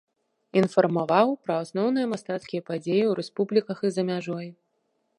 Інфармаваў 0.61 1.27
пра 1.43 1.59
асноўныя 1.65 2.09
мастацкія 2.15 2.65
падзеі 2.71 3.03
ў 3.09 3.11
рэспубліках 3.23 3.77
і 3.91 3.97
за 3.99 4.03
мяжой. 4.13 4.47